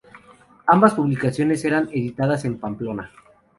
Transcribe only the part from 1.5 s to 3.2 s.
eran editadas en Pamplona.